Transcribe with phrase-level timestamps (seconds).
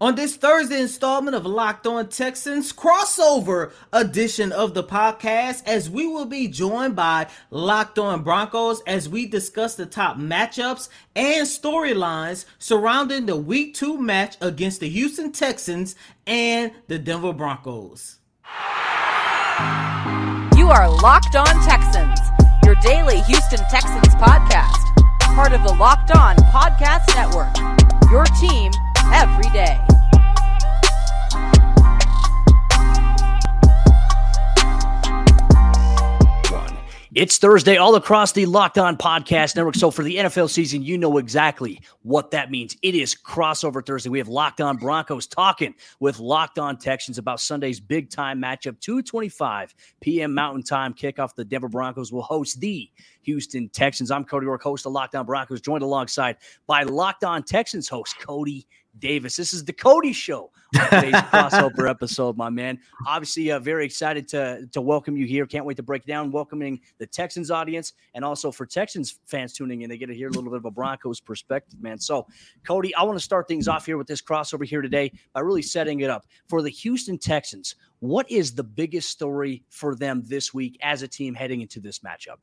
[0.00, 6.06] On this Thursday installment of Locked On Texans crossover edition of the podcast, as we
[6.06, 12.44] will be joined by Locked On Broncos as we discuss the top matchups and storylines
[12.60, 15.96] surrounding the Week 2 match against the Houston Texans
[16.28, 18.18] and the Denver Broncos.
[20.56, 22.20] You are Locked On Texans,
[22.64, 24.94] your daily Houston Texans podcast,
[25.34, 27.52] part of the Locked On Podcast Network.
[28.12, 28.70] Your team
[29.12, 29.78] every day.
[37.18, 39.74] It's Thursday all across the Locked On Podcast Network.
[39.74, 42.76] So for the NFL season, you know exactly what that means.
[42.80, 44.08] It is crossover Thursday.
[44.08, 48.78] We have Locked On Broncos talking with Locked On Texans about Sunday's big time matchup,
[48.78, 50.32] 2:25 p.m.
[50.32, 51.34] Mountain Time kickoff.
[51.34, 52.88] The Denver Broncos will host the
[53.22, 54.12] Houston Texans.
[54.12, 56.36] I'm Cody Roark, host of Locked On Broncos, joined alongside
[56.68, 58.64] by Locked On Texans host Cody
[58.98, 59.36] Davis.
[59.36, 62.78] This is the Cody Show today's crossover episode, my man.
[63.06, 65.46] Obviously, uh, very excited to to welcome you here.
[65.46, 69.82] Can't wait to break down, welcoming the Texans audience, and also for Texans fans tuning
[69.82, 71.98] in, they get to hear a little bit of a Broncos perspective, man.
[71.98, 72.26] So,
[72.66, 75.62] Cody, I want to start things off here with this crossover here today by really
[75.62, 77.74] setting it up for the Houston Texans.
[78.00, 82.00] What is the biggest story for them this week as a team heading into this
[82.00, 82.36] matchup?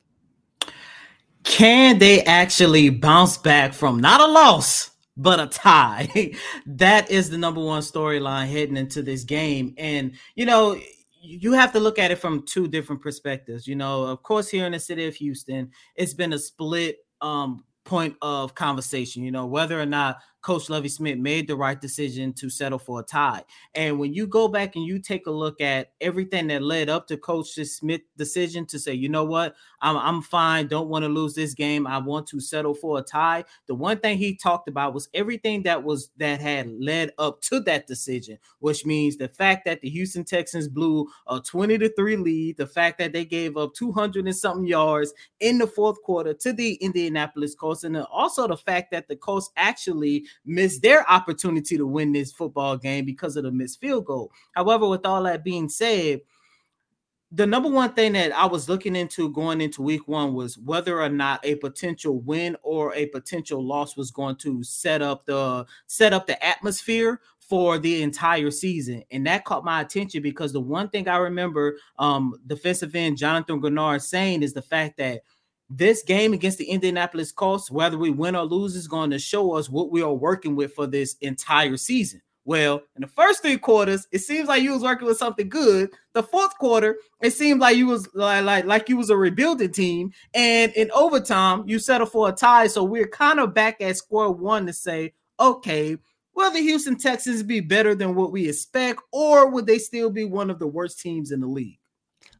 [1.44, 4.90] Can they actually bounce back from not a loss?
[5.16, 6.32] But a tie.
[6.66, 9.74] that is the number one storyline heading into this game.
[9.78, 10.78] And, you know,
[11.20, 13.66] you have to look at it from two different perspectives.
[13.66, 17.64] You know, of course, here in the city of Houston, it's been a split um,
[17.84, 22.32] point of conversation, you know, whether or not Coach Lovie Smith made the right decision
[22.34, 23.42] to settle for a tie.
[23.74, 27.08] And when you go back and you take a look at everything that led up
[27.08, 31.08] to Coach Smith's decision to say, you know what, I'm, I'm fine, don't want to
[31.08, 33.42] lose this game, I want to settle for a tie.
[33.66, 37.58] The one thing he talked about was everything that was that had led up to
[37.62, 42.16] that decision, which means the fact that the Houston Texans blew a 20 to 3
[42.18, 46.34] lead, the fact that they gave up 200 and something yards in the fourth quarter
[46.34, 51.76] to the Indianapolis Colts, and also the fact that the Colts actually missed their opportunity
[51.76, 54.30] to win this football game because of the missed field goal.
[54.52, 56.20] However, with all that being said,
[57.32, 61.02] the number one thing that I was looking into going into week one was whether
[61.02, 65.66] or not a potential win or a potential loss was going to set up the
[65.86, 69.02] set up the atmosphere for the entire season.
[69.10, 73.60] And that caught my attention because the one thing I remember um defensive end Jonathan
[73.60, 75.22] Greenard saying is the fact that
[75.68, 79.52] this game against the Indianapolis Colts, whether we win or lose, is going to show
[79.52, 82.22] us what we are working with for this entire season.
[82.44, 85.90] Well, in the first three quarters, it seems like you was working with something good.
[86.12, 89.72] The fourth quarter, it seemed like you was like like, like you was a rebuilding
[89.72, 92.68] team, and in overtime, you settle for a tie.
[92.68, 95.96] So we're kind of back at square one to say, okay,
[96.36, 100.24] will the Houston Texans be better than what we expect, or would they still be
[100.24, 101.80] one of the worst teams in the league?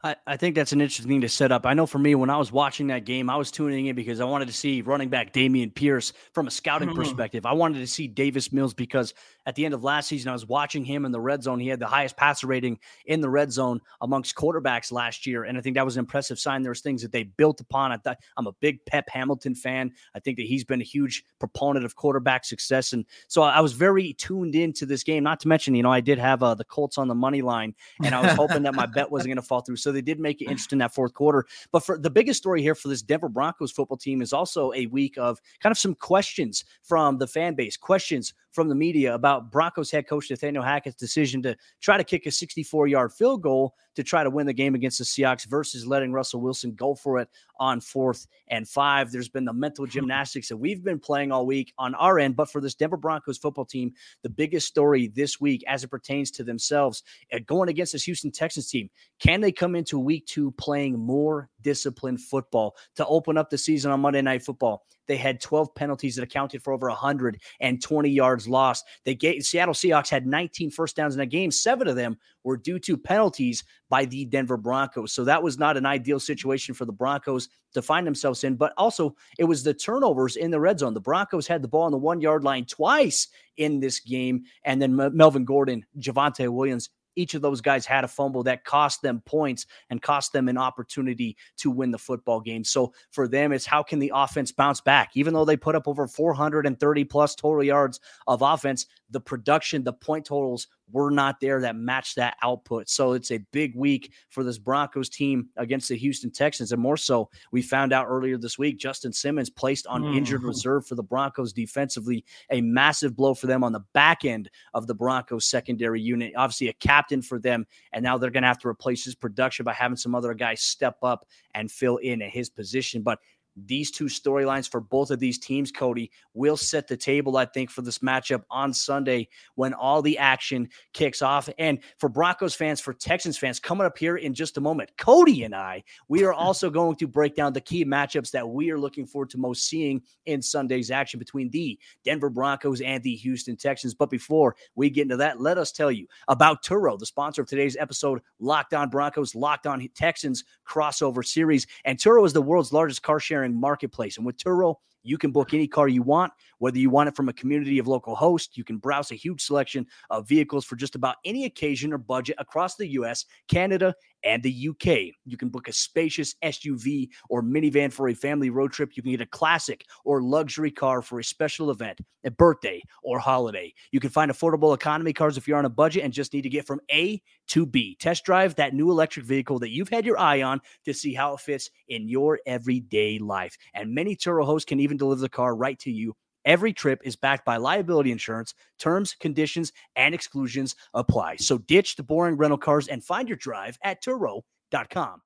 [0.06, 1.66] I, I think that's an interesting thing to set up.
[1.66, 4.20] I know for me, when I was watching that game, I was tuning in because
[4.20, 6.98] I wanted to see running back Dameon Pierce from a scouting mm-hmm.
[6.98, 7.44] perspective.
[7.44, 9.14] I wanted to see Davis Mills because
[9.46, 11.60] at the end of last season, I was watching him in the red zone.
[11.60, 15.44] He had the highest passer rating in the red zone amongst quarterbacks last year.
[15.44, 16.62] And I think that was an impressive sign.
[16.62, 17.92] There's things that they built upon.
[17.92, 19.92] I thought I'm a big Pep Hamilton fan.
[20.14, 22.92] I think that he's been a huge proponent of quarterback success.
[22.92, 26.00] And so I was very tuned into this game, not to mention, you know, I
[26.00, 28.86] did have uh, the Colts on the money line and I was hoping that my
[28.86, 29.76] bet wasn't going to fall through.
[29.76, 31.46] So they did make it interesting that fourth quarter.
[31.70, 34.86] But for the biggest story here for this Denver Broncos football team is also a
[34.86, 39.35] week of kind of some questions from the fan base, questions from the media about
[39.40, 43.74] Broncos head coach Nathaniel Hackett's decision to try to kick a 64 yard field goal
[43.96, 47.18] to try to win the game against the Seahawks versus letting Russell Wilson go for
[47.18, 49.10] it on fourth and five.
[49.10, 52.36] There's been the mental gymnastics that we've been playing all week on our end.
[52.36, 53.92] But for this Denver Broncos football team,
[54.22, 57.02] the biggest story this week as it pertains to themselves
[57.32, 61.48] uh, going against this Houston Texans team, can they come into week two playing more
[61.62, 64.84] disciplined football to open up the season on Monday Night Football?
[65.06, 68.84] They had 12 penalties that accounted for over 120 yards lost.
[69.04, 71.50] They gave Seattle Seahawks had 19 first downs in that game.
[71.50, 75.12] Seven of them were due to penalties by the Denver Broncos.
[75.12, 78.54] So that was not an ideal situation for the Broncos to find themselves in.
[78.54, 80.94] But also, it was the turnovers in the red zone.
[80.94, 83.26] The Broncos had the ball on the one yard line twice
[83.56, 84.44] in this game.
[84.64, 89.02] And then Melvin Gordon, Javonte Williams, each of those guys had a fumble that cost
[89.02, 92.62] them points and cost them an opportunity to win the football game.
[92.62, 95.10] So for them, it's how can the offense bounce back?
[95.14, 99.92] Even though they put up over 430 plus total yards of offense, the production, the
[99.92, 102.88] point totals were not there that matched that output.
[102.88, 106.72] So it's a big week for this Broncos team against the Houston Texans.
[106.72, 110.16] And more so, we found out earlier this week Justin Simmons placed on mm.
[110.16, 114.48] injured reserve for the Broncos defensively, a massive blow for them on the back end
[114.74, 116.32] of the Broncos secondary unit.
[116.36, 117.66] Obviously, a captain for them.
[117.92, 120.60] And now they're going to have to replace his production by having some other guys
[120.60, 123.02] step up and fill in at his position.
[123.02, 123.18] But
[123.56, 127.70] these two storylines for both of these teams, Cody, will set the table, I think,
[127.70, 131.48] for this matchup on Sunday when all the action kicks off.
[131.58, 135.44] And for Broncos fans, for Texans fans, coming up here in just a moment, Cody
[135.44, 138.78] and I, we are also going to break down the key matchups that we are
[138.78, 143.56] looking forward to most seeing in Sunday's action between the Denver Broncos and the Houston
[143.56, 143.94] Texans.
[143.94, 147.48] But before we get into that, let us tell you about Turo, the sponsor of
[147.48, 151.66] today's episode, Locked On Broncos, Locked On Texans crossover series.
[151.84, 154.16] And Turo is the world's largest car sharing marketplace.
[154.16, 157.28] And with Turo, you can book any car you want, whether you want it from
[157.28, 158.56] a community of local hosts.
[158.56, 162.36] You can browse a huge selection of vehicles for just about any occasion or budget
[162.38, 163.94] across the US, Canada,
[164.26, 165.14] and the UK.
[165.24, 168.96] You can book a spacious SUV or minivan for a family road trip.
[168.96, 173.18] You can get a classic or luxury car for a special event, a birthday, or
[173.18, 173.72] holiday.
[173.92, 176.48] You can find affordable economy cars if you're on a budget and just need to
[176.48, 177.96] get from A to B.
[178.00, 181.34] Test drive that new electric vehicle that you've had your eye on to see how
[181.34, 183.56] it fits in your everyday life.
[183.74, 186.16] And many Turo hosts can even deliver the car right to you
[186.46, 188.54] Every trip is backed by liability insurance.
[188.78, 191.36] Terms, conditions, and exclusions apply.
[191.36, 195.20] So ditch the boring rental cars and find your drive at Turo.com.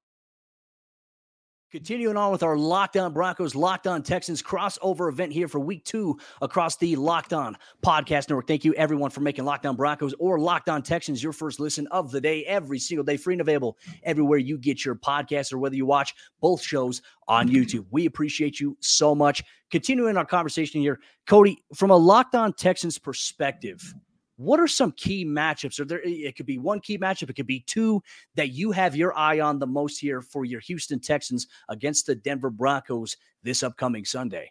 [1.71, 5.85] Continuing on with our Locked On Broncos, Locked On Texans crossover event here for week
[5.85, 8.49] two across the Locked On Podcast Network.
[8.49, 11.87] Thank you, everyone, for making Locked On Broncos or Locked On Texans your first listen
[11.93, 15.59] of the day every single day, free and available everywhere you get your podcast or
[15.59, 17.87] whether you watch both shows on YouTube.
[17.93, 19.45] We appreciate you so much.
[19.71, 23.95] Continuing our conversation here, Cody, from a Locked On Texans perspective,
[24.41, 25.79] what are some key matchups?
[25.79, 28.03] Or there it could be one key matchup, it could be two
[28.37, 32.15] that you have your eye on the most here for your Houston Texans against the
[32.15, 34.51] Denver Broncos this upcoming Sunday.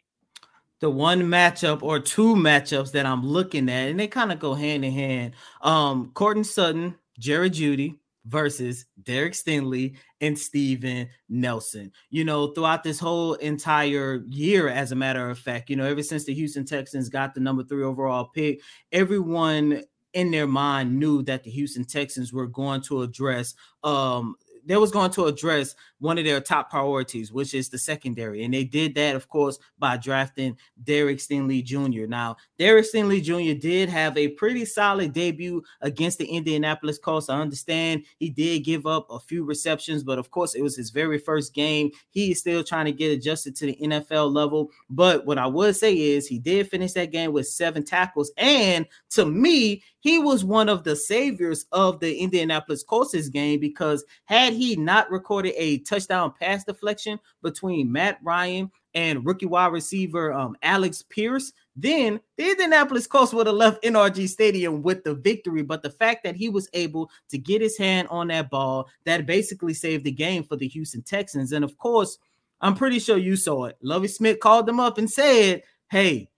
[0.80, 4.54] The one matchup or two matchups that I'm looking at, and they kind of go
[4.54, 5.34] hand in hand.
[5.62, 11.92] Um, Courtland Sutton, Jerry Jeudy versus Derek Stingley and Steven Nelson.
[12.10, 16.04] You know, throughout this whole entire year, as a matter of fact, you know, ever
[16.04, 18.62] since the Houston Texans got the number three overall pick,
[18.92, 19.84] everyone
[20.14, 24.36] in their mind knew that the Houston Texans were going to address um
[24.70, 28.44] they was going to address one of their top priorities, which is the secondary.
[28.44, 32.06] And they did that, of course, by drafting Derek Stingley Jr.
[32.06, 33.60] Now, Derek Stingley Jr.
[33.60, 37.30] did have a pretty solid debut against the Indianapolis Colts.
[37.30, 40.92] I understand he did give up a few receptions, but of course, it was his
[40.92, 41.90] very first game.
[42.12, 44.70] He is still trying to get adjusted to the NFL level.
[44.92, 48.32] But what I would say is he did finish that game with seven tackles.
[48.38, 54.06] And to me, he was one of the saviors of the Indianapolis Colts game because
[54.26, 60.34] had he not recorded a touchdown pass deflection between Matt Ryan and rookie wide receiver
[60.34, 65.62] um, Alex Pierce, then the Indianapolis Colts would have left NRG Stadium with the victory.
[65.62, 69.26] But the fact that he was able to get his hand on that ball, that
[69.26, 71.52] basically saved the game for the Houston Texans.
[71.52, 72.18] And of course,
[72.62, 73.78] I'm pretty sure you saw it.
[73.82, 76.30] Lovie Smith called them up and said, Hey,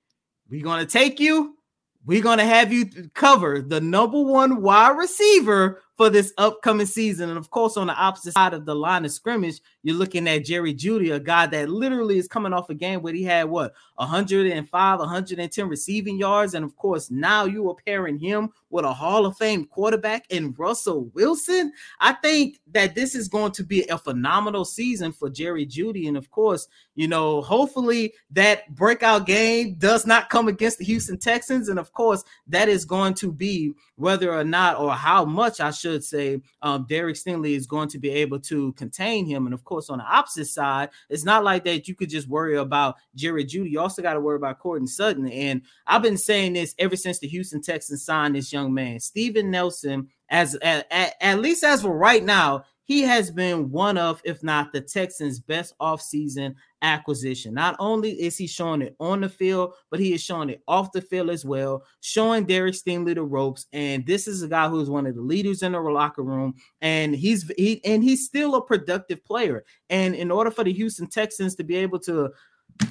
[0.49, 1.57] we're going to take you.
[2.05, 7.29] We're going to have you cover the number one wide receiver for this upcoming season.
[7.29, 10.45] And of course, on the opposite side of the line of scrimmage, you're looking at
[10.45, 13.73] Jerry Jeudy, a guy that literally is coming off a game where he had what
[13.97, 16.55] 105, 110 receiving yards.
[16.55, 20.55] And of course, now you are pairing him with a Hall of Fame quarterback in
[20.57, 21.71] Russell Wilson.
[21.99, 26.07] I think that this is going to be a phenomenal season for Jerry Jeudy.
[26.07, 31.19] And of course, you know, hopefully that breakout game does not come against the Houston
[31.19, 31.69] Texans.
[31.69, 35.69] And of course, that is going to be whether or not or how much I
[35.71, 39.45] should should say, um, Derek Stingley is going to be able to contain him.
[39.45, 42.57] And of course, on the opposite side, it's not like that you could just worry
[42.57, 43.71] about Jerry Jeudy.
[43.71, 45.27] You also got to worry about Courtland Sutton.
[45.27, 49.51] And I've been saying this ever since the Houston Texans signed this young man, Steven
[49.51, 54.21] Nelson, as at, at, at least as for right now, he has been one of,
[54.25, 57.53] if not the Texans' best offseason acquisition.
[57.53, 60.91] Not only is he showing it on the field, but he is showing it off
[60.91, 63.67] the field as well, showing Derek Stingley the ropes.
[63.73, 66.55] And this is a guy who is one of the leaders in the locker room,
[66.81, 69.63] and he's he and he's still a productive player.
[69.89, 72.31] And in order for the Houston Texans to be able to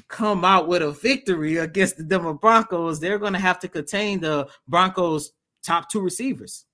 [0.08, 4.20] come out with a victory against the Denver Broncos, they're going to have to contain
[4.20, 5.32] the Broncos'
[5.62, 6.66] top two receivers.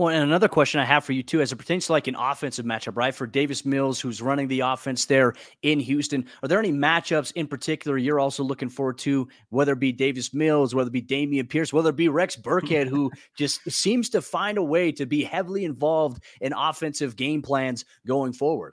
[0.00, 2.14] Well, and another question I have for you too, as it pertains to like an
[2.14, 3.14] offensive matchup, right?
[3.14, 7.46] For Davis Mills, who's running the offense there in Houston, are there any matchups in
[7.46, 11.50] particular you're also looking forward to, whether it be Davis Mills, whether it be Dameon
[11.50, 15.22] Pierce, whether it be Rex Burkhead, who just seems to find a way to be
[15.22, 18.72] heavily involved in offensive game plans going forward?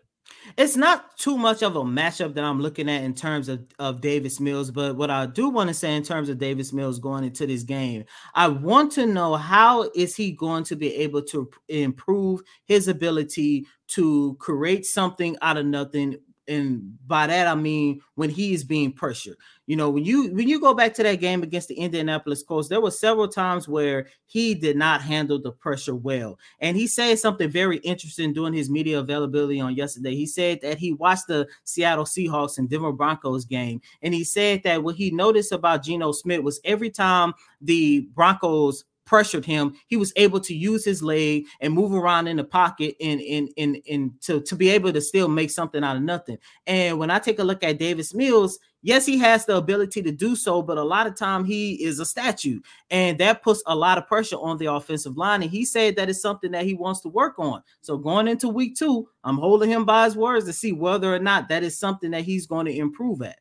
[0.58, 4.02] It's not too much of a matchup that I'm looking at in terms of, of
[4.02, 7.24] Davis Mills, but what I do want to say in terms of Davis Mills going
[7.24, 11.50] into this game, I want to know how is he going to be able to
[11.68, 16.18] improve his ability to create something out of nothing
[16.48, 19.38] and by that I mean when he is being pressured.
[19.66, 22.70] You know, when you when you go back to that game against the Indianapolis Colts,
[22.70, 26.40] there were several times where he did not handle the pressure well.
[26.60, 30.16] And he said something very interesting during his media availability on yesterday.
[30.16, 34.64] He said that he watched the Seattle Seahawks and Denver Broncos game, and he said
[34.64, 39.98] that what he noticed about Geno Smith was every time the Broncos pressured him, he
[39.98, 43.78] was able to use his leg and move around in the pocket and and and,
[43.90, 46.38] and to, to be able to still make something out of nothing.
[46.68, 50.12] And when I take a look at Davis Mills, yes, he has the ability to
[50.12, 52.60] do so, but a lot of time he is a statue,
[52.92, 55.42] and that puts a lot of pressure on the offensive line.
[55.42, 57.64] And he said that is something that he wants to work on.
[57.82, 61.20] So going into week two, I'm holding him by his words to see whether or
[61.20, 63.40] not that is something that he's going to improve at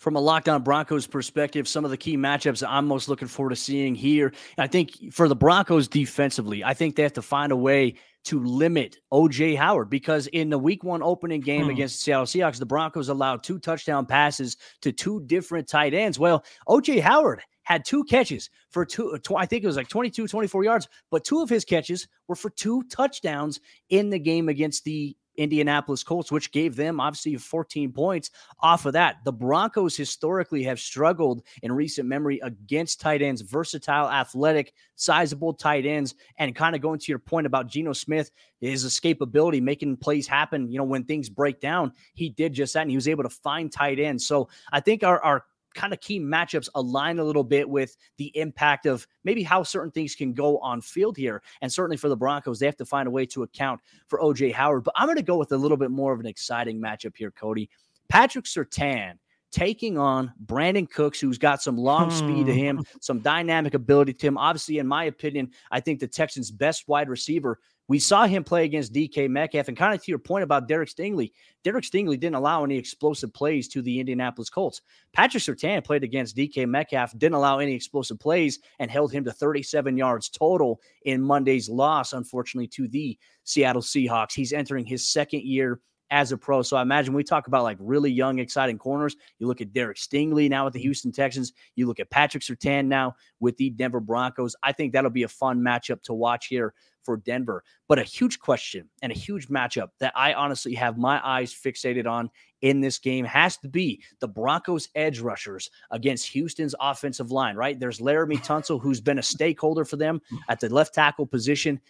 [0.00, 3.50] from a Locked On Broncos perspective, some of the key matchups I'm most looking forward
[3.50, 4.32] to seeing here.
[4.56, 8.42] I think for the Broncos defensively, I think they have to find a way to
[8.42, 11.70] limit OJ Howard because in the week one opening game hmm.
[11.70, 16.18] against the Seattle Seahawks, the Broncos allowed two touchdown passes to two different tight ends.
[16.18, 20.64] Well, OJ Howard had two catches for two, I think it was like 22, 24
[20.64, 25.14] yards, but two of his catches were for two touchdowns in the game against the
[25.40, 28.30] Indianapolis Colts, which gave them obviously 14 points
[28.60, 29.16] off of that.
[29.24, 35.86] The Broncos historically have struggled in recent memory against tight ends, versatile, athletic, sizable tight
[35.86, 36.14] ends.
[36.36, 38.30] And kind of going to your point about Geno Smith,
[38.60, 42.82] his escapability, making plays happen, you know, when things break down, he did just that.
[42.82, 44.26] And he was able to find tight ends.
[44.26, 48.36] So I think our, our kind of key matchups align a little bit with the
[48.36, 51.42] impact of maybe how certain things can go on field here.
[51.62, 54.52] And certainly for the Broncos, they have to find a way to account for OJ
[54.52, 54.84] Howard.
[54.84, 57.30] But I'm going to go with a little bit more of an exciting matchup here,
[57.30, 57.70] Cody.
[58.08, 59.14] Patrick Surtain
[59.50, 62.82] taking on Brandin Cooks, who's got some long speed to him, hmm.
[63.00, 64.38] some dynamic ability to him.
[64.38, 67.58] Obviously, in my opinion, I think the Texans' best wide receiver
[67.90, 70.88] we saw him play against DK Metcalf, and kind of to your point about Derek
[70.88, 71.32] Stingley,
[71.64, 74.80] Derek Stingley didn't allow any explosive plays to the Indianapolis Colts.
[75.12, 79.32] Patrick Surtain played against DK Metcalf, didn't allow any explosive plays, and held him to
[79.32, 84.34] 37 yards total in Monday's loss, unfortunately, to the Seattle Seahawks.
[84.34, 85.80] He's entering his second year
[86.10, 86.62] as a pro.
[86.62, 89.16] So I imagine we talk about like really young, exciting corners.
[89.38, 90.84] You look at Derek Stingley now with the mm-hmm.
[90.84, 91.52] Houston Texans.
[91.76, 94.56] You look at Patrick Surtain now with the Denver Broncos.
[94.62, 96.74] I think that'll be a fun matchup to watch here
[97.04, 97.64] for Denver.
[97.88, 102.06] But a huge question and a huge matchup that I honestly have my eyes fixated
[102.06, 102.30] on
[102.62, 107.78] in this game has to be the Broncos edge rushers against Houston's offensive line, right?
[107.78, 111.80] There's Laramie Tunsil, who's been a stakeholder for them at the left tackle position.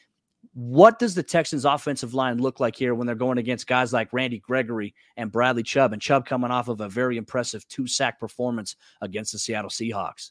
[0.52, 4.12] What does the Texans offensive line look like here when they're going against guys like
[4.12, 8.18] Randy Gregory and Bradley Chubb and Chubb coming off of a very impressive two sack
[8.18, 10.30] performance against the Seattle Seahawks?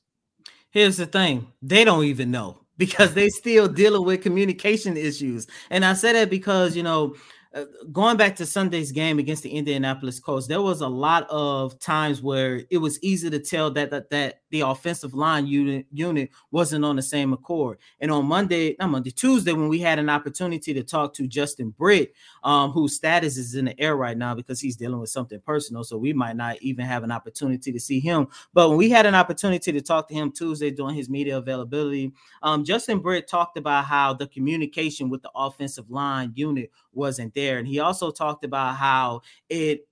[0.71, 1.51] Here's the thing.
[1.61, 5.47] They don't even know because they still dealing with communication issues.
[5.69, 7.15] And I say that because, you know,
[7.53, 11.79] uh, going back to Sunday's game against the Indianapolis Colts, there was a lot of
[11.79, 16.29] times where it was easy to tell that that, that the offensive line unit unit
[16.51, 17.79] wasn't on the same accord.
[17.99, 21.71] And on Monday, not Monday, Tuesday, when we had an opportunity to talk to Justin
[21.71, 22.13] Britt,
[22.43, 25.83] um, whose status is in the air right now because he's dealing with something personal,
[25.83, 28.27] so we might not even have an opportunity to see him.
[28.53, 32.13] But when we had an opportunity to talk to him Tuesday during his media availability,
[32.43, 37.57] um, Justin Britt talked about how the communication with the offensive line unit wasn't there.
[37.57, 39.87] And he also talked about how it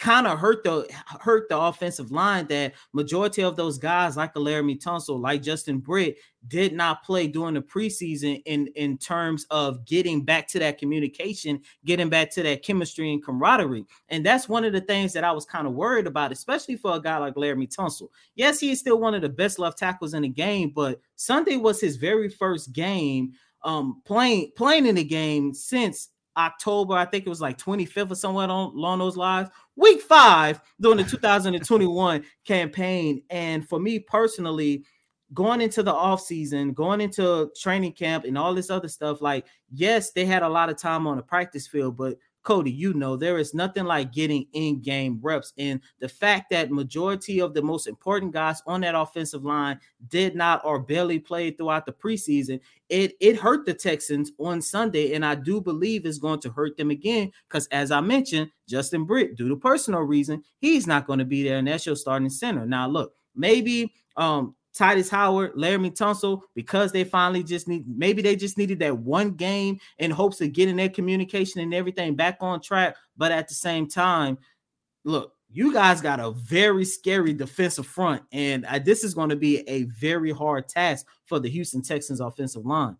[0.00, 0.88] kind of hurt the
[1.20, 6.16] hurt the offensive line that majority of those guys like Laremy Tunsil, like Justin Britt,
[6.48, 11.60] did not play during the preseason in in terms of getting back to that communication,
[11.84, 13.84] getting back to that chemistry and camaraderie.
[14.08, 16.96] And that's one of the things that I was kind of worried about, especially for
[16.96, 18.08] a guy like Laremy Tunsil.
[18.34, 21.58] Yes, he is still one of the best left tackles in the game, but Sunday
[21.58, 23.32] was his very first game
[23.62, 26.08] um playing playing in the game since
[26.46, 29.48] October, I think it was like 25th or somewhere on, along those lines.
[29.76, 33.22] Week five during the 2021 campaign.
[33.30, 34.84] And for me personally,
[35.32, 39.46] going into the off season, going into training camp and all this other stuff, like,
[39.70, 43.16] yes, they had a lot of time on the practice field, but Cody, you know,
[43.16, 45.52] there is nothing like getting in game reps.
[45.58, 49.78] And the fact that majority of the most important guys on that offensive line
[50.08, 55.14] did not or barely play throughout the preseason, it, it hurt the Texans on Sunday.
[55.14, 59.04] And I do believe it's going to hurt them again because, as I mentioned, Justin
[59.04, 61.58] Britt, due to personal reason, he's not going to be there.
[61.58, 62.64] And that's your starting center.
[62.64, 68.36] Now, look, maybe um Tytus Howard, Laremy Tunsil, because they finally just need maybe they
[68.36, 72.60] just needed that one game in hopes of getting their communication and everything back on
[72.60, 72.96] track.
[73.16, 74.38] But at the same time,
[75.04, 79.36] look, you guys got a very scary defensive front, and uh, this is going to
[79.36, 82.96] be a very hard task for the Houston Texans offensive line.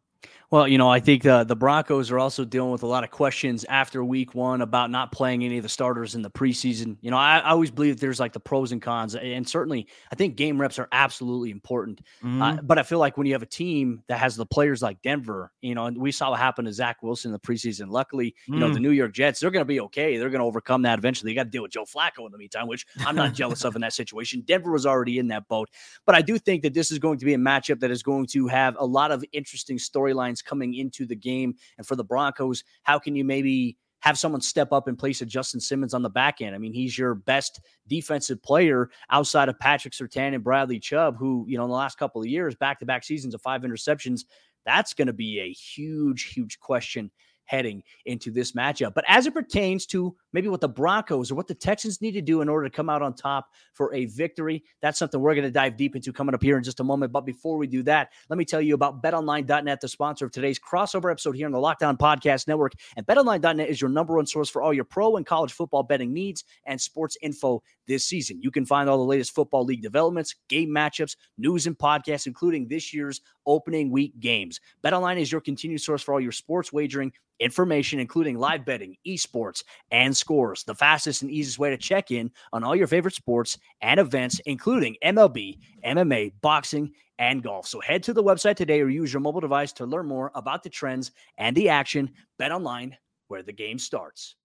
[0.50, 3.12] Well, you know, I think the the Broncos are also dealing with a lot of
[3.12, 6.96] questions after week one about not playing any of the starters in the preseason.
[7.02, 10.16] You know, I, I always believe there's like the pros and cons, and certainly I
[10.16, 12.00] think game reps are absolutely important.
[12.20, 12.42] Uh, mm-hmm.
[12.42, 15.00] Uh, but I feel like when you have a team that has the players like
[15.02, 17.88] Denver, you know, and we saw what happened to Zach Wilson in the preseason.
[17.88, 18.58] Luckily, you mm.
[18.58, 18.82] know, the mm.
[18.82, 20.16] New York Jets, they're going to be okay.
[20.16, 21.30] They're going to overcome that eventually.
[21.30, 23.76] They got to deal with Joe Flacco in the meantime, which I'm not jealous of
[23.76, 24.42] in that situation.
[24.44, 25.70] Denver was already in that boat,
[26.06, 28.26] but I do think that this is going to be a matchup that is going
[28.26, 29.78] to have a lot of interesting
[30.11, 31.55] storylines coming into the game.
[31.79, 35.29] And for the Broncos, how can you maybe have someone step up in place of
[35.29, 36.55] Justin Simmons on the back end.
[36.55, 41.45] I mean, he's your best defensive player outside of Patrick Surtain and Bradley Chubb, who,
[41.47, 44.23] you know, in the last couple of years, back to back seasons of five interceptions.
[44.64, 47.11] That's going to be a huge, huge question
[47.50, 48.95] heading into this matchup.
[48.95, 52.23] But as it pertains to maybe what the Broncos or what the Texans need to
[52.23, 55.45] do in order to come out on top for a victory, that's something we're going
[55.45, 57.11] to dive deep into coming up here in just a moment.
[57.11, 60.61] But before we do that, let me tell you about betonline.net, the sponsor of today's
[60.61, 62.73] crossover episode here on the Locked On Podcast Network.
[62.97, 66.12] And betonline.net is your number one source for all your pro and college football betting
[66.12, 68.40] needs and sports info this season.
[68.40, 72.69] You can find all the latest football league developments, game matchups, news, and podcasts, including
[72.69, 74.61] this year's opening week games.
[74.85, 79.64] BetOnline is your continued source for all your sports wagering information, including live betting, esports,
[79.90, 80.62] and scores.
[80.64, 84.40] The fastest and easiest way to check in on all your favorite sports and events,
[84.47, 87.66] including MLB, MMA, boxing, and golf.
[87.66, 90.62] So head to the website today or use your mobile device to learn more about
[90.62, 92.11] the trends and the action.
[92.38, 92.97] Bet online
[93.28, 94.37] where the game starts.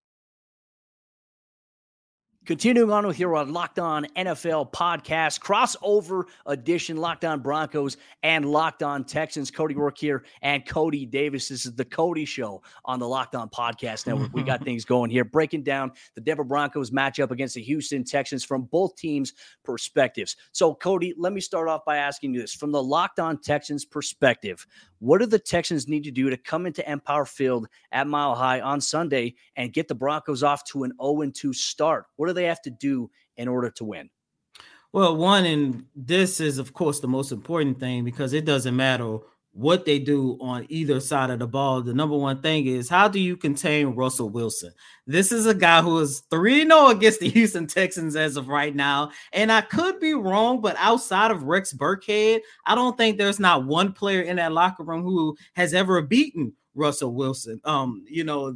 [2.46, 8.84] Continuing on with your Locked On NFL podcast, crossover edition, Locked On Broncos and Locked
[8.84, 9.50] On Texans.
[9.50, 11.50] Cody Roark here and Cody Davis.
[11.50, 14.32] This is the Cody Show on the Locked On Podcast Network.
[14.32, 18.44] We got things going here, breaking down the Denver Broncos matchup against the Houston Texans
[18.44, 19.34] from both teams'
[19.64, 20.36] perspectives.
[20.52, 23.86] So, Cody, let me start off by asking you this from the Locked On Texans
[23.86, 24.68] perspective.
[25.06, 28.60] What do the Texans need to do to come into Empower Field at Mile High
[28.60, 32.06] on Sunday and get the Broncos off to an 0 2 start?
[32.16, 34.10] What do they have to do in order to win?
[34.92, 39.20] Well, one, and this is, of course, the most important thing because it doesn't matter
[39.55, 41.81] what they do on either side of the ball.
[41.81, 44.74] The number one thing is how do you contain Russell Wilson?
[45.07, 48.75] This is a guy who is 3 0 against the Houston Texans as of right
[48.75, 49.11] now.
[49.31, 53.65] And I could be wrong, but outside of Rex Burkhead, I don't think there's not
[53.65, 57.59] one player in that locker room who has ever beaten Russell Wilson.
[57.64, 58.55] Um, you know,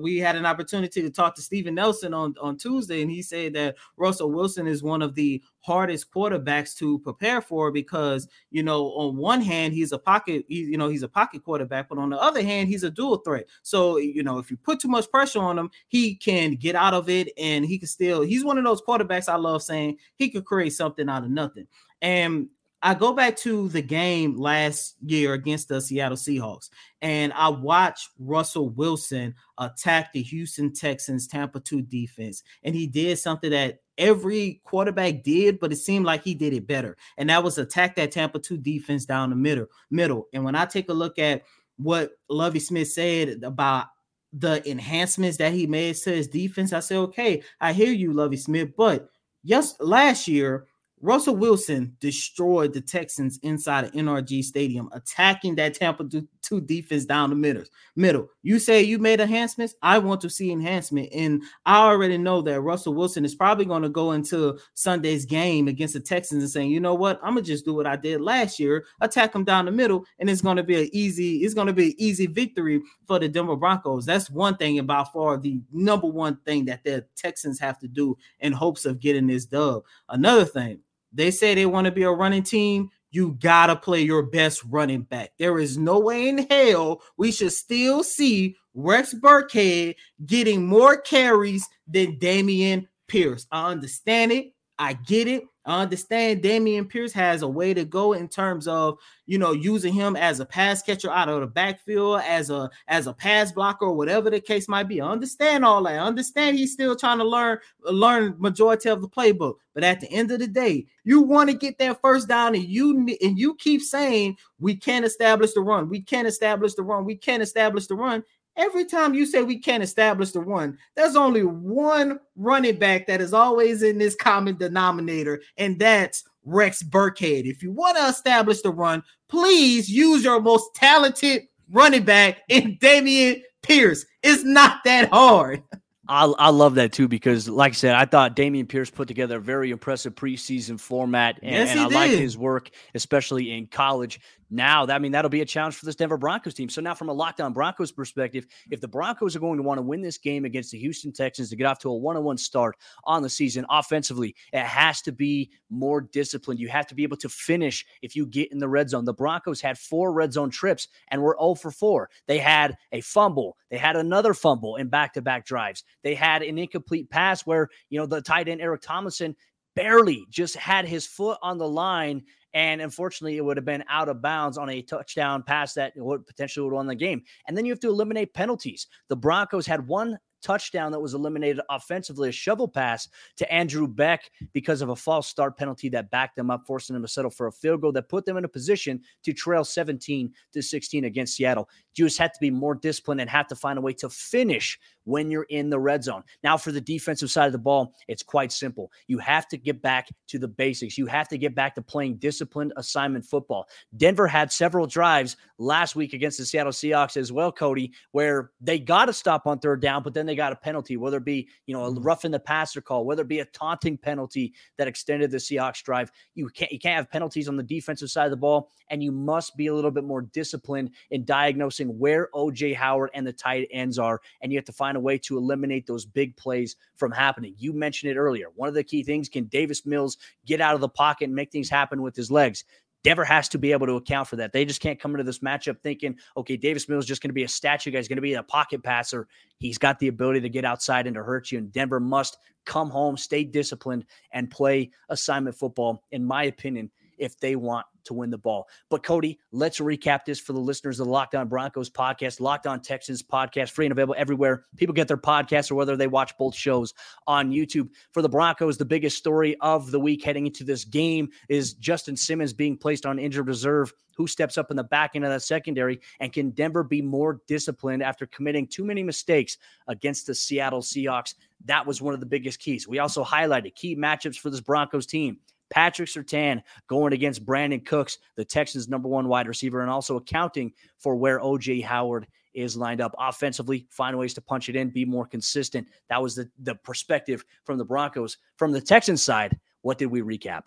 [0.00, 3.52] we had an opportunity to talk to Steven Nelson on, on Tuesday, and he said
[3.54, 8.86] that Russell Wilson is one of the hardest quarterbacks to prepare for because, you know,
[8.92, 12.08] on one hand, he's a pocket, he, you know, he's a pocket quarterback, but on
[12.08, 13.46] the other hand, he's a dual threat.
[13.62, 16.94] So, you know, if you put too much pressure on him, he can get out
[16.94, 20.30] of it and he can still, he's one of those quarterbacks I love saying he
[20.30, 21.66] could create something out of nothing.
[22.00, 22.48] And
[22.86, 26.70] I go back to the game last year against the Seattle Seahawks,
[27.02, 32.44] and I watched Russell Wilson attack the Houston Texans Tampa 2 defense.
[32.62, 36.68] And he did something that every quarterback did, but it seemed like he did it
[36.68, 36.96] better.
[37.16, 39.66] And that was attack that Tampa 2 defense down the middle.
[39.90, 40.28] Middle.
[40.32, 41.42] And when I take a look at
[41.78, 43.86] what Lovie Smith said about
[44.32, 48.36] the enhancements that he made to his defense, I say, okay, I hear you, Lovie
[48.36, 49.08] Smith, but
[49.42, 50.68] yes, last year
[51.02, 56.08] Russell Wilson destroyed the Texans inside of NRG Stadium, attacking that Tampa
[56.42, 57.64] 2 defense down the middle.
[57.96, 58.28] Middle.
[58.42, 59.74] You say you made enhancements.
[59.82, 63.82] I want to see enhancement, and I already know that Russell Wilson is probably going
[63.82, 67.20] to go into Sunday's game against the Texans and saying, "You know what?
[67.22, 70.30] I'm gonna just do what I did last year, attack them down the middle, and
[70.30, 71.44] it's going to be an easy.
[71.44, 74.06] It's going to be an easy victory for the Denver Broncos.
[74.06, 78.16] That's one thing about far the number one thing that the Texans have to do
[78.40, 79.84] in hopes of getting this dub.
[80.08, 80.80] Another thing."
[81.16, 82.90] They say they want to be a running team.
[83.10, 85.32] You got to play your best running back.
[85.38, 91.66] There is no way in hell we should still see Rex Burkhead getting more carries
[91.88, 93.46] than Dameon Pierce.
[93.50, 94.52] I understand it.
[94.78, 95.44] I get it.
[95.66, 99.92] I understand Dameon Pierce has a way to go in terms of you know using
[99.92, 103.86] him as a pass catcher out of the backfield, as a as a pass blocker,
[103.86, 105.00] or whatever the case might be.
[105.00, 105.94] I understand all that.
[105.94, 109.56] I understand he's still trying to learn learn majority of the playbook.
[109.74, 112.64] But at the end of the day, you want to get that first down, and
[112.64, 117.04] you and you keep saying we can't establish the run, we can't establish the run,
[117.04, 118.22] we can't establish the run.
[118.56, 123.20] Every time you say we can't establish the run, there's only one running back that
[123.20, 127.44] is always in this common denominator, and that's Rex Burkhead.
[127.44, 132.78] If you want to establish the run, please use your most talented running back in
[132.78, 134.06] Dameon Pierce.
[134.22, 135.62] It's not that hard.
[136.08, 139.36] I, I love that too because, like I said, I thought Dameon Pierce put together
[139.36, 144.20] a very impressive preseason format, and, yes, and I like his work, especially in college
[144.50, 146.68] now I mean that'll be a challenge for this Denver Broncos team.
[146.68, 149.78] So now from a Locked On Broncos perspective, if the Broncos are going to want
[149.78, 152.76] to win this game against the Houston Texans to get off to a one-on-one start
[153.04, 156.60] on the season offensively, it has to be more disciplined.
[156.60, 159.04] You have to be able to finish if you get in the red zone.
[159.04, 162.08] The Broncos had four red zone trips and were 0 for 4.
[162.26, 165.84] They had a fumble, they had another fumble in back-to-back drives.
[166.06, 169.34] They had an incomplete pass where, you know, the tight end Eric Thomason
[169.74, 172.22] barely just had his foot on the line
[172.54, 176.24] and unfortunately, it would have been out of bounds on a touchdown pass that would
[176.26, 177.22] potentially would have won the game.
[177.46, 178.86] And then you have to eliminate penalties.
[179.08, 184.30] The Broncos had one touchdown that was eliminated offensively, a shovel pass to Andrew Beck
[184.52, 187.48] because of a false start penalty that backed them up, forcing them to settle for
[187.48, 191.34] a field goal that put them in a position to trail 17 to 16 against
[191.34, 191.68] Seattle.
[191.96, 194.78] You just have to be more disciplined and have to find a way to finish
[195.04, 196.22] when you're in the red zone.
[196.44, 198.92] Now, for the defensive side of the ball, it's quite simple.
[199.06, 200.98] You have to get back to the basics.
[200.98, 203.66] You have to get back to playing disciplined assignment football.
[203.96, 208.78] Denver had several drives last week against the Seattle Seahawks as well, Cody, where they
[208.78, 211.48] got to stop on third down, but then they got a penalty, whether it be,
[211.66, 212.02] you know, a mm-hmm.
[212.02, 215.82] rough in the passer call, whether it be a taunting penalty that extended the Seahawks
[215.82, 216.10] drive.
[216.34, 219.12] You can't you can't have penalties on the defensive side of the ball, and you
[219.12, 223.68] must be a little bit more disciplined in diagnosing where OJ Howard and the tight
[223.70, 227.12] ends are, and you have to find a way to eliminate those big plays from
[227.12, 227.54] happening.
[227.58, 228.46] You mentioned it earlier.
[228.54, 231.50] One of the key things can Davis Mills get out of the pocket and make
[231.50, 232.64] things happen with his legs?
[233.06, 234.52] Denver has to be able to account for that.
[234.52, 237.34] They just can't come into this matchup thinking, okay, Davis Mills is just going to
[237.34, 237.98] be a statue guy.
[237.98, 239.28] He's going to be a pocket passer.
[239.58, 241.58] He's got the ability to get outside and to hurt you.
[241.58, 247.38] And Denver must come home, stay disciplined, and play assignment football, in my opinion, if
[247.38, 248.68] they want to win the ball.
[248.88, 252.66] But Cody, let's recap this for the listeners of the Locked On Broncos podcast, Locked
[252.66, 254.64] On Texans podcast, free and available everywhere.
[254.76, 256.94] People get their podcasts or whether they watch both shows
[257.26, 257.88] on YouTube.
[258.12, 262.16] For the Broncos, the biggest story of the week heading into this game is Justin
[262.16, 263.92] Simmons being placed on injured reserve.
[264.16, 266.00] Who steps up in the back end of that secondary?
[266.20, 271.34] And can Denver be more disciplined after committing too many mistakes against the Seattle Seahawks?
[271.66, 272.88] That was one of the biggest keys.
[272.88, 275.38] We also highlighted key matchups for this Broncos team.
[275.70, 280.72] Patrick Surtain going against Brandin Cooks, the Texans' number one wide receiver, and also accounting
[280.98, 285.04] for where OJ Howard is lined up offensively, find ways to punch it in, be
[285.04, 285.88] more consistent.
[286.08, 288.38] That was the, the perspective from the Broncos.
[288.56, 290.62] From the Texans side, what did we recap?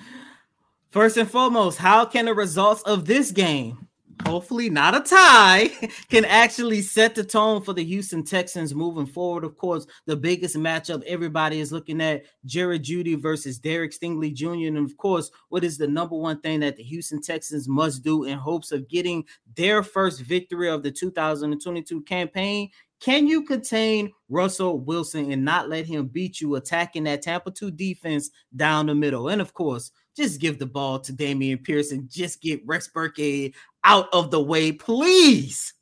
[0.91, 3.89] First and foremost, how can the results of this game
[4.27, 5.69] hopefully not a tie,
[6.09, 9.45] can actually set the tone for the Houston Texans moving forward.
[9.45, 14.69] Of course, the biggest matchup everybody is looking at Jerry Jeudy versus Derek Stingley Jr.
[14.69, 18.25] And of course, what is the number one thing that the Houston Texans must do
[18.25, 19.25] in hopes of getting
[19.57, 22.71] their first victory of the 2022 campaign?
[23.01, 27.71] Can you contain Russell Wilson and not let him beat you attacking that Tampa 2
[27.71, 29.29] defense down the middle?
[29.29, 33.53] And of course, just give the ball to Dameon Pierce and just get Rex Burkhead
[33.85, 35.75] out of the way, please.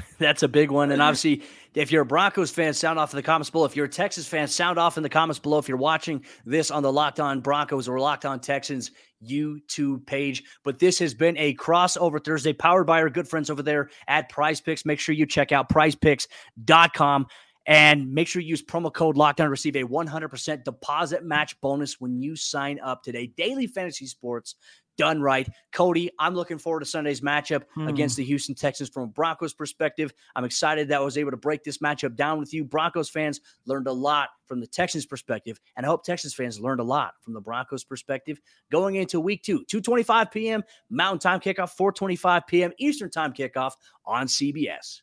[0.18, 0.92] That's a big one.
[0.92, 1.42] And obviously,
[1.74, 3.64] if you're a Broncos fan, sound off in the comments below.
[3.64, 5.58] If you're a Texas fan, sound off in the comments below.
[5.58, 8.90] If you're watching this on the Locked On Broncos or Locked On Texans
[9.24, 10.42] YouTube page.
[10.64, 14.28] But this has been a crossover Thursday powered by our good friends over there at
[14.28, 14.84] Prize Picks.
[14.84, 17.26] Make sure you check out prizepicks.com.
[17.64, 22.00] And make sure you use promo code lockdown to receive a 100% deposit match bonus
[22.00, 23.28] when you sign up today.
[23.36, 24.56] Daily fantasy sports
[24.96, 25.48] done right.
[25.72, 27.88] Cody, I'm looking forward to Sunday's matchup hmm.
[27.88, 30.12] against the Houston Texans from a Broncos perspective.
[30.36, 32.64] I'm excited that I was able to break this matchup down with you.
[32.64, 36.80] Broncos fans learned a lot from the Texans perspective, and I hope Texans fans learned
[36.80, 40.62] a lot from the Broncos perspective going into week two, 2:25 p.m.
[40.90, 42.72] Mountain Time kickoff, 4:25 p.m.
[42.78, 43.72] Eastern Time kickoff
[44.04, 45.00] on CBS.